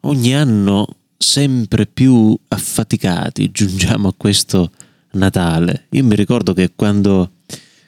[0.00, 4.70] ogni anno sempre più affaticati giungiamo a questo
[5.12, 5.86] Natale.
[5.90, 7.32] Io mi ricordo che quando,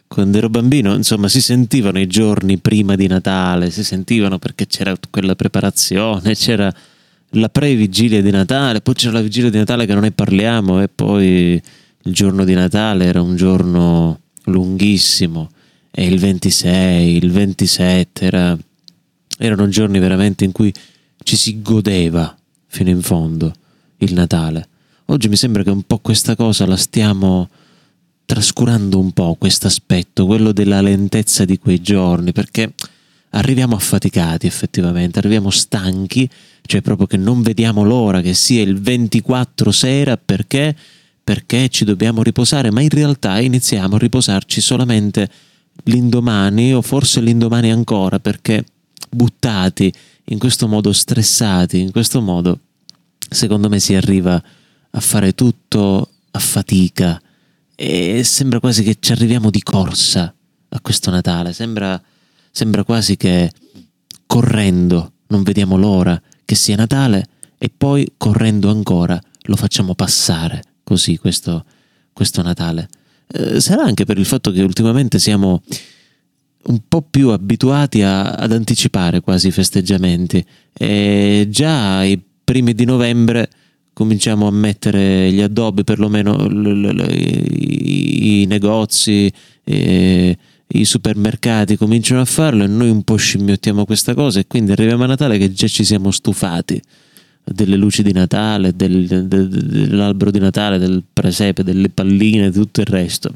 [0.08, 4.94] quando ero bambino, insomma, si sentivano i giorni prima di Natale, si sentivano perché c'era
[5.08, 6.72] quella preparazione, c'era
[7.36, 10.88] la pre-vigilia di Natale, poi c'era la vigilia di Natale che non ne parliamo e
[10.88, 11.62] poi
[12.04, 15.50] il giorno di Natale era un giorno lunghissimo
[15.90, 18.58] e il 26, il 27 era,
[19.38, 20.72] erano giorni veramente in cui
[21.22, 23.52] ci si godeva fino in fondo
[23.98, 24.68] il Natale.
[25.06, 27.48] Oggi mi sembra che un po' questa cosa la stiamo
[28.24, 32.72] trascurando un po', questo aspetto, quello della lentezza di quei giorni, perché
[33.30, 36.28] arriviamo affaticati effettivamente, arriviamo stanchi,
[36.62, 40.74] cioè proprio che non vediamo l'ora che sia il 24 sera perché
[41.24, 45.30] perché ci dobbiamo riposare, ma in realtà iniziamo a riposarci solamente
[45.84, 48.64] l'indomani o forse l'indomani ancora perché
[49.08, 49.92] buttati
[50.24, 52.58] in questo modo stressati, in questo modo
[53.28, 54.42] secondo me si arriva
[54.90, 57.20] a fare tutto a fatica
[57.74, 60.32] e sembra quasi che ci arriviamo di corsa
[60.68, 62.00] a questo Natale, sembra,
[62.50, 63.50] sembra quasi che
[64.26, 67.26] correndo non vediamo l'ora che sia Natale
[67.58, 71.64] e poi correndo ancora lo facciamo passare così questo,
[72.12, 72.88] questo Natale.
[73.26, 75.62] Eh, sarà anche per il fatto che ultimamente siamo
[76.64, 82.84] un po' più abituati a, ad anticipare quasi i festeggiamenti e già ai primi di
[82.84, 83.48] novembre
[83.92, 89.32] cominciamo a mettere gli addobbi, perlomeno l- l- l- i, i, negozi,
[89.64, 90.36] e,
[90.74, 95.04] i supermercati cominciano a farlo e noi un po' scimmiottiamo questa cosa e quindi arriviamo
[95.04, 96.80] a Natale che già ci siamo stufati
[97.44, 102.80] delle luci di Natale, del, del, dell'albero di Natale, del presepe, delle palline, di tutto
[102.80, 103.32] il resto.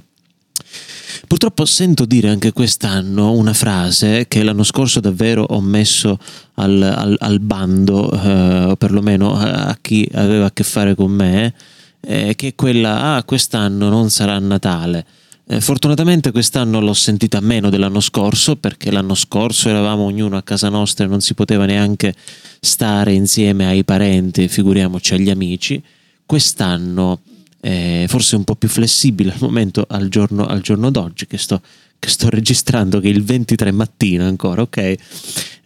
[1.27, 6.19] Purtroppo sento dire anche quest'anno una frase che l'anno scorso davvero ho messo
[6.55, 11.53] al, al, al bando, eh, o perlomeno a chi aveva a che fare con me,
[12.01, 15.05] eh, che è quella, ah, quest'anno non sarà Natale.
[15.49, 20.69] Eh, fortunatamente quest'anno l'ho sentita meno dell'anno scorso perché l'anno scorso eravamo ognuno a casa
[20.69, 22.15] nostra e non si poteva neanche
[22.61, 25.83] stare insieme ai parenti, figuriamoci agli amici.
[26.25, 27.21] Quest'anno
[27.61, 31.61] eh, forse un po' più flessibile al momento, al giorno, al giorno d'oggi che sto,
[31.99, 34.95] che sto registrando, che è il 23 mattina ancora, ok?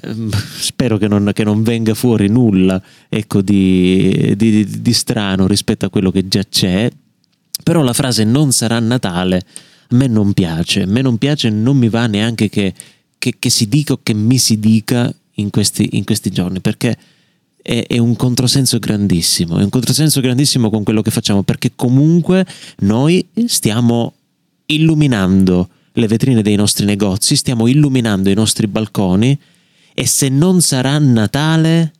[0.02, 5.86] Ehm, spero che non, che non, venga fuori nulla ecco, di, di, di strano rispetto
[5.86, 6.90] a quello che già c'è,
[7.62, 9.44] però la frase non sarà Natale
[9.92, 12.72] a me non piace, a me non piace non mi va neanche che,
[13.18, 16.96] che, che, si dica o che mi si dica in questi, in questi giorni, perché
[17.62, 22.46] è, è, un controsenso grandissimo, è un controsenso grandissimo con quello che facciamo, perché comunque
[22.78, 24.14] noi stiamo
[24.66, 29.38] illuminando le vetrine dei nostri negozi, stiamo illuminando i nostri balconi
[29.92, 31.92] e se non sarà Natale,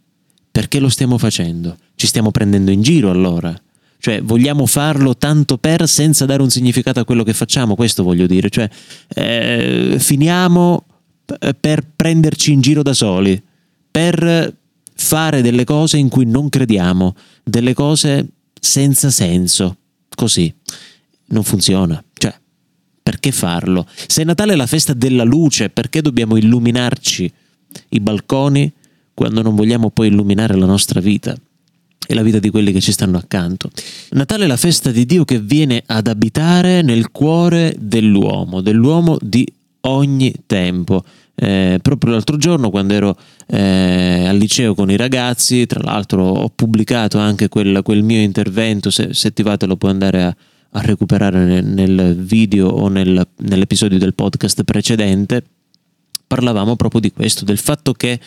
[0.50, 1.77] perché lo stiamo facendo?
[1.94, 3.54] Ci stiamo prendendo in giro allora?
[3.98, 8.27] Cioè, vogliamo farlo tanto per senza dare un significato a quello che facciamo, questo voglio
[8.27, 8.48] dire.
[8.48, 8.69] Cioè,
[9.09, 10.84] eh, finiamo
[11.60, 13.41] per prenderci in giro da soli,
[13.91, 14.54] per
[15.10, 18.28] fare delle cose in cui non crediamo, delle cose
[18.60, 19.76] senza senso.
[20.15, 20.54] Così
[21.31, 22.00] non funziona.
[22.12, 22.32] Cioè,
[23.03, 23.88] perché farlo?
[24.06, 27.32] Se Natale è la festa della luce, perché dobbiamo illuminarci
[27.88, 28.72] i balconi
[29.12, 31.34] quando non vogliamo poi illuminare la nostra vita?
[32.06, 33.71] e la vita di quelli che ci stanno accanto.
[34.10, 39.47] Natale è la festa di Dio che viene ad abitare nel cuore dell'uomo, dell'uomo di
[39.82, 41.04] ogni tempo.
[41.43, 46.51] Eh, proprio l'altro giorno quando ero eh, al liceo con i ragazzi, tra l'altro ho
[46.51, 50.37] pubblicato anche quel, quel mio intervento, se, se, ti va te lo puoi andare a,
[50.73, 55.43] a recuperare nel, nel, video o nel, nell'episodio del podcast precedente,
[56.27, 58.21] parlavamo proprio di questo, del fatto che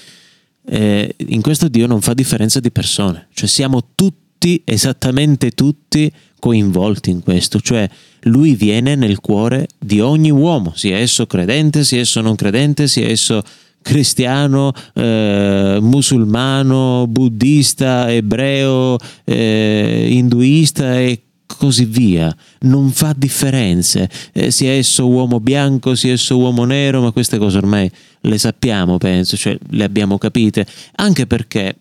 [0.65, 6.11] eh, in questo Dio non fa differenza di persone, cioè siamo tutti, esattamente tutti,
[6.43, 7.89] coinvolti in questo, cioè
[8.23, 13.07] lui viene nel cuore di ogni uomo, sia esso credente, sia esso non credente, sia
[13.07, 13.41] esso
[13.81, 22.35] cristiano, eh, musulmano, buddista, ebreo, eh, induista e così via.
[22.61, 27.57] Non fa differenze, eh, sia esso uomo bianco, sia esso uomo nero, ma queste cose
[27.57, 27.89] ormai
[28.19, 30.65] le sappiamo, penso, cioè le abbiamo capite,
[30.95, 31.73] anche perché,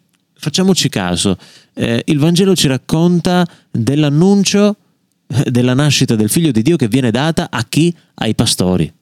[0.42, 1.38] facciamoci caso,
[1.74, 4.76] eh, il Vangelo ci racconta dell'annuncio
[5.28, 7.94] eh, della nascita del figlio di Dio che viene data a chi?
[8.14, 8.92] Ai pastori.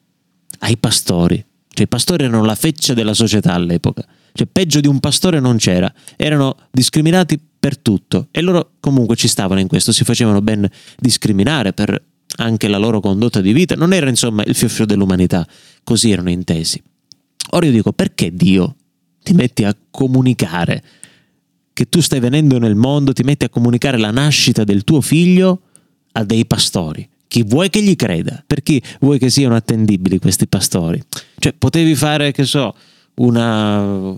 [0.59, 1.43] Ai pastori.
[1.73, 4.05] Cioè i pastori erano la feccia della società all'epoca.
[4.35, 5.91] Cioè peggio di un pastore non c'era.
[6.15, 11.73] Erano discriminati per tutto e loro comunque ci stavano in questo, si facevano ben discriminare
[11.73, 12.03] per
[12.37, 13.77] anche la loro condotta di vita.
[13.77, 15.47] Non era insomma il fior dell'umanità,
[15.85, 16.83] così erano intesi.
[17.53, 18.77] Ora io dico, perché Dio
[19.23, 20.83] ti metti a comunicare
[21.81, 25.63] che tu stai venendo nel mondo, ti metti a comunicare la nascita del tuo figlio
[26.13, 27.09] a dei pastori.
[27.27, 28.45] Chi vuoi che gli creda?
[28.47, 31.03] Per chi vuoi che siano attendibili questi pastori?
[31.39, 32.75] Cioè, potevi fare, che so,
[33.15, 34.15] una,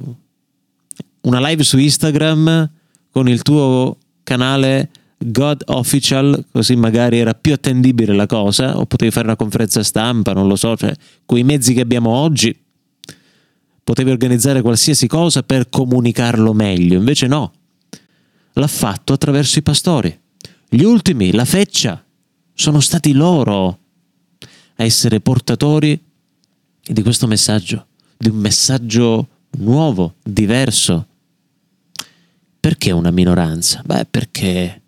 [1.20, 2.68] una live su Instagram
[3.12, 9.12] con il tuo canale God Official, così magari era più attendibile la cosa, o potevi
[9.12, 10.92] fare una conferenza stampa, non lo so, cioè,
[11.24, 12.52] con i mezzi che abbiamo oggi,
[13.84, 17.52] potevi organizzare qualsiasi cosa per comunicarlo meglio, invece no,
[18.54, 20.20] l'ha fatto attraverso i pastori.
[20.68, 22.02] Gli ultimi, la feccia,
[22.54, 23.78] sono stati loro
[24.76, 26.00] a essere portatori
[26.82, 27.86] di questo messaggio,
[28.16, 31.06] di un messaggio nuovo, diverso.
[32.58, 33.82] Perché una minoranza?
[33.84, 34.82] Beh, perché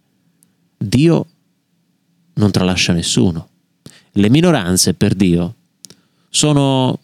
[0.77, 1.27] Dio
[2.35, 3.49] non tralascia nessuno.
[4.13, 5.55] Le minoranze per Dio
[6.31, 7.01] sono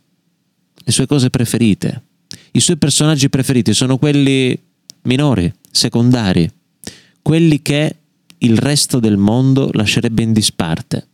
[0.84, 2.04] le sue cose preferite.
[2.52, 4.58] I suoi personaggi preferiti sono quelli
[5.02, 6.50] minori, secondari,
[7.22, 7.96] quelli che
[8.38, 11.06] il resto del mondo lascerebbe in disparte,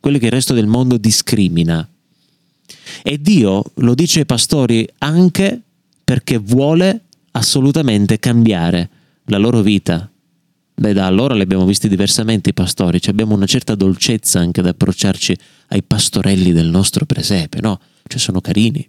[0.00, 1.88] quelli che il resto del mondo discrimina.
[3.02, 5.60] E Dio lo dice ai pastori anche
[6.04, 8.88] perché vuole assolutamente cambiare
[9.26, 10.10] la loro vita.
[10.78, 14.60] Beh, da allora li abbiamo visti diversamente i pastori, cioè abbiamo una certa dolcezza anche
[14.60, 15.36] ad approcciarci
[15.68, 17.80] ai pastorelli del nostro presepe, no?
[18.06, 18.86] Cioè sono carini,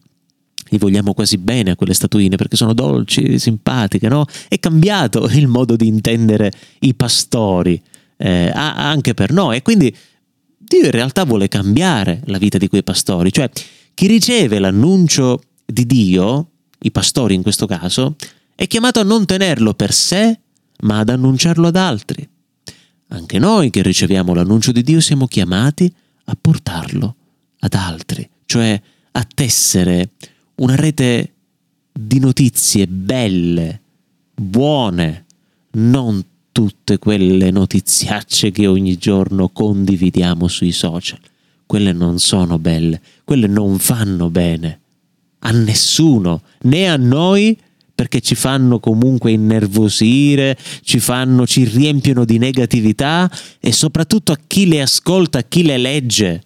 [0.70, 4.26] li vogliamo quasi bene a quelle statuine perché sono dolci, simpatiche, no?
[4.48, 7.82] È cambiato il modo di intendere i pastori
[8.18, 9.96] eh, anche per noi e quindi
[10.58, 13.50] Dio in realtà vuole cambiare la vita di quei pastori, cioè
[13.94, 16.50] chi riceve l'annuncio di Dio,
[16.80, 18.16] i pastori in questo caso,
[18.54, 20.40] è chiamato a non tenerlo per sé,
[20.82, 22.28] ma ad annunciarlo ad altri.
[23.10, 25.92] Anche noi che riceviamo l'annuncio di Dio siamo chiamati
[26.26, 27.16] a portarlo
[27.60, 28.80] ad altri, cioè
[29.12, 30.12] a tessere
[30.58, 31.34] una rete
[31.92, 33.82] di notizie belle,
[34.34, 35.26] buone,
[35.72, 41.20] non tutte quelle notiziacce che ogni giorno condividiamo sui social.
[41.66, 44.80] Quelle non sono belle, quelle non fanno bene
[45.40, 47.58] a nessuno, né a noi
[47.94, 53.30] perché ci fanno comunque innervosire, ci fanno ci riempiono di negatività
[53.60, 56.42] e soprattutto a chi le ascolta, a chi le legge.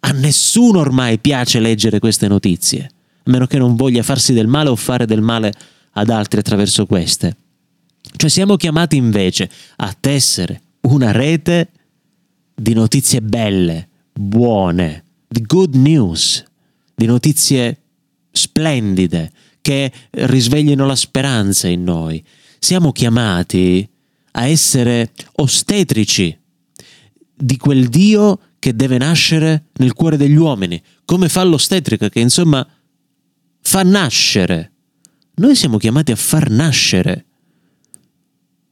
[0.00, 2.90] A nessuno ormai piace leggere queste notizie
[3.26, 5.52] a meno che non voglia farsi del male o fare del male
[5.92, 7.36] ad altri attraverso queste.
[8.16, 11.70] Cioè siamo chiamati invece a tessere una rete
[12.54, 16.44] di notizie belle, buone, di good news,
[16.94, 17.80] di notizie
[18.30, 22.24] splendide che risveglino la speranza in noi.
[22.58, 23.86] Siamo chiamati
[24.32, 26.38] a essere ostetrici
[27.34, 32.66] di quel Dio che deve nascere nel cuore degli uomini, come fa l'ostetrica che insomma
[33.66, 34.70] fa nascere.
[35.34, 37.24] Noi siamo chiamati a far nascere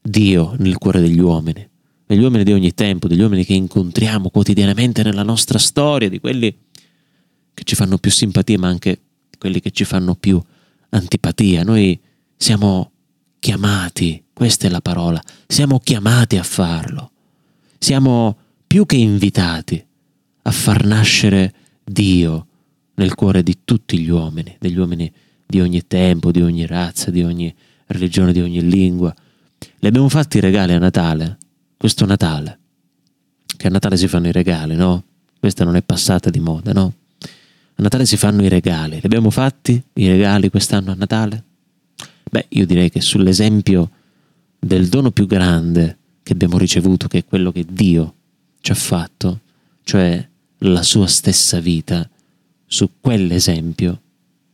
[0.01, 1.69] Dio nel cuore degli uomini,
[2.07, 6.57] degli uomini di ogni tempo, degli uomini che incontriamo quotidianamente nella nostra storia, di quelli
[7.53, 9.01] che ci fanno più simpatia, ma anche
[9.37, 10.41] quelli che ci fanno più
[10.91, 11.65] antipatia.
[11.65, 12.01] Noi
[12.37, 12.93] siamo
[13.41, 17.11] chiamati, questa è la parola, siamo chiamati a farlo.
[17.79, 19.85] Siamo più che invitati
[20.43, 21.53] a far nascere
[21.83, 22.47] Dio
[22.95, 25.11] nel cuore di tutti gli uomini, degli uomini
[25.47, 27.55] di ogni tempo, di ogni razza, di ogni
[27.87, 29.15] religione, di ogni lingua.
[29.79, 31.39] Le abbiamo fatti i regali a Natale,
[31.77, 32.59] questo Natale,
[33.57, 35.05] che a Natale si fanno i regali, no?
[35.39, 36.93] Questa non è passata di moda, no?
[37.77, 38.95] A Natale si fanno i regali.
[38.95, 41.45] Li abbiamo fatti i regali quest'anno a Natale?
[42.31, 43.91] Beh, io direi che sull'esempio
[44.59, 48.15] del dono più grande che abbiamo ricevuto, che è quello che Dio
[48.61, 49.41] ci ha fatto,
[49.83, 50.27] cioè
[50.59, 52.09] la sua stessa vita,
[52.75, 54.01] su quell'esempio,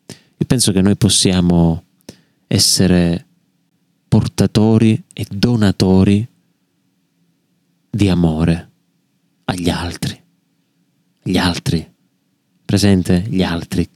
[0.07, 1.85] io penso che noi possiamo
[2.47, 3.27] essere
[4.09, 6.29] portatori e donatori
[7.89, 8.71] di amore
[9.45, 10.23] agli altri.
[11.23, 11.87] Gli altri.
[12.63, 13.25] Presente?
[13.27, 13.89] Gli altri.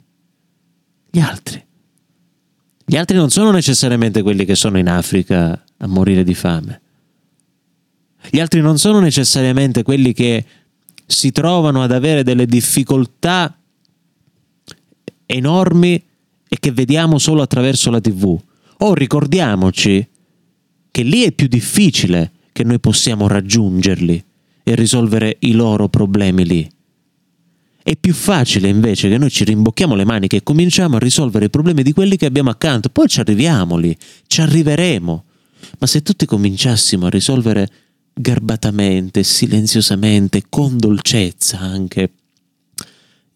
[1.10, 1.62] Gli altri.
[2.86, 6.80] Gli altri non sono necessariamente quelli che sono in Africa a morire di fame.
[8.30, 10.44] Gli altri non sono necessariamente quelli che
[11.04, 13.58] si trovano ad avere delle difficoltà
[15.26, 16.02] enormi
[16.48, 18.38] e che vediamo solo attraverso la TV.
[18.78, 20.06] O ricordiamoci
[20.90, 24.24] che lì è più difficile che noi possiamo raggiungerli
[24.62, 26.70] e risolvere i loro problemi lì.
[27.82, 31.50] È più facile invece che noi ci rimbocchiamo le maniche e cominciamo a risolvere i
[31.50, 33.94] problemi di quelli che abbiamo accanto, poi ci arriviamo lì,
[34.26, 35.24] ci arriveremo.
[35.78, 37.68] Ma se tutti cominciassimo a risolvere
[38.14, 42.10] garbatamente, silenziosamente, con dolcezza anche,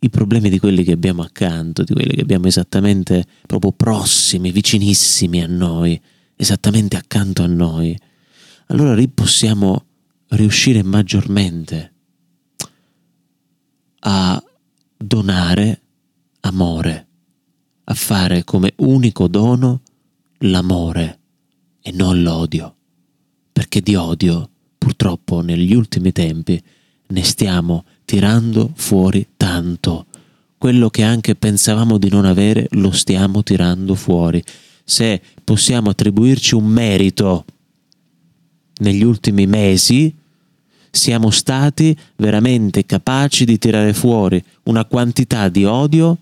[0.00, 5.43] i problemi di quelli che abbiamo accanto, di quelli che abbiamo esattamente proprio prossimi, vicinissimi
[5.43, 6.00] a noi,
[6.37, 7.99] esattamente accanto a noi,
[8.67, 9.85] allora lì possiamo
[10.28, 11.93] riuscire maggiormente
[14.00, 14.43] a
[14.97, 15.83] donare
[16.40, 17.07] amore,
[17.85, 19.83] a fare come unico dono
[20.38, 21.19] l'amore
[21.81, 22.76] e non l'odio,
[23.52, 26.62] perché di odio purtroppo negli ultimi tempi
[27.09, 30.07] ne stiamo tirando fuori tanto.
[30.57, 34.43] Quello che anche pensavamo di non avere lo stiamo tirando fuori.
[34.83, 37.45] Se possiamo attribuirci un merito
[38.77, 40.11] negli ultimi mesi,
[40.91, 46.17] siamo stati veramente capaci di tirare fuori una quantità di odio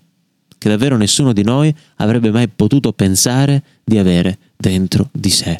[0.57, 5.57] che davvero nessuno di noi avrebbe mai potuto pensare di avere dentro di sé.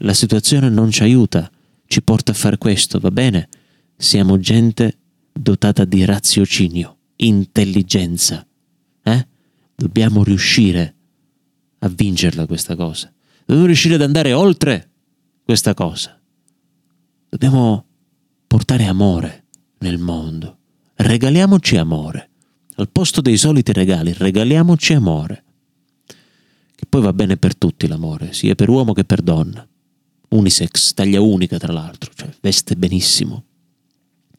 [0.00, 1.50] La situazione non ci aiuta,
[1.86, 3.48] ci porta a fare questo, va bene?
[3.96, 4.98] Siamo gente
[5.38, 8.46] dotata di raziocinio, intelligenza.
[9.02, 9.26] Eh?
[9.74, 10.94] Dobbiamo riuscire
[11.78, 13.12] a vincerla questa cosa.
[13.40, 14.90] Dobbiamo riuscire ad andare oltre
[15.44, 16.20] questa cosa.
[17.28, 17.84] Dobbiamo
[18.46, 19.44] portare amore
[19.78, 20.56] nel mondo.
[20.96, 22.30] Regaliamoci amore.
[22.76, 25.44] Al posto dei soliti regali, regaliamoci amore.
[26.74, 29.66] Che poi va bene per tutti l'amore, sia per uomo che per donna.
[30.30, 33.44] Unisex, taglia unica tra l'altro, cioè veste benissimo.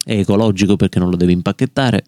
[0.02, 2.04] È ecologico perché non lo devi impacchettare,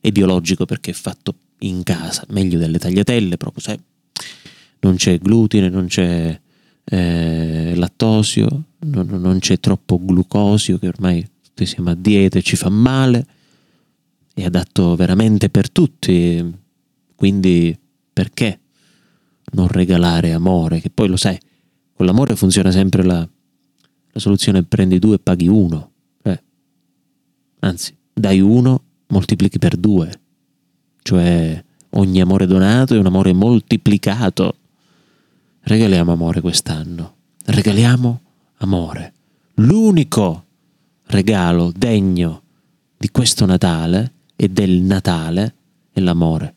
[0.00, 3.78] è biologico perché è fatto in casa, meglio delle tagliatelle, proprio sai,
[4.80, 6.40] non c'è glutine, non c'è
[6.84, 12.56] eh, lattosio, non, non, c'è troppo glucosio che ormai tutti siamo a dieta e ci
[12.56, 13.26] fa male,
[14.34, 16.44] è adatto veramente per tutti,
[17.14, 17.78] quindi
[18.12, 18.58] perché
[19.52, 20.80] non regalare amore?
[20.80, 21.38] Che poi lo sai,
[21.92, 25.91] con l'amore funziona sempre la, la soluzione prendi due e paghi uno.
[27.64, 30.20] Anzi dai uno, moltiplichi per due,
[31.02, 34.56] cioè ogni amore donato è un amore moltiplicato.
[35.64, 37.14] Regaliamo amore quest'anno,
[37.46, 38.20] regaliamo
[38.58, 39.12] amore.
[39.54, 40.44] L'unico
[41.06, 42.42] regalo degno
[42.96, 45.54] di questo Natale e del Natale
[45.92, 46.54] è l'amore.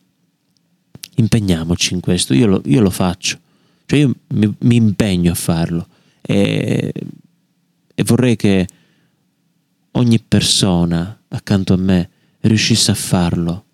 [1.16, 3.38] Impegniamoci in questo, io lo, io lo faccio,
[3.86, 5.86] cioè io mi, mi, impegno a farlo
[6.20, 6.92] e,
[7.94, 8.66] e vorrei che
[9.96, 12.10] ogni persona accanto a me
[12.40, 13.64] riuscisse a farlo,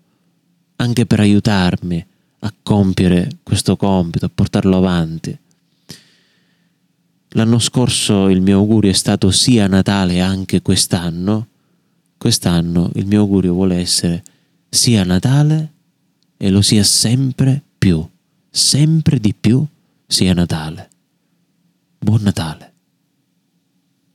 [0.76, 2.04] anche per aiutarmi
[2.40, 5.36] a compiere questo compito, a portarlo avanti.
[7.34, 11.46] L'anno scorso il mio augurio è stato sia Natale anche quest'anno.
[12.18, 14.22] Quest'anno il mio augurio vuole essere
[14.68, 15.72] sia Natale
[16.36, 18.06] e lo sia sempre più,
[18.50, 19.64] sempre di più
[20.06, 20.90] sia Natale.
[21.98, 22.71] Buon Natale.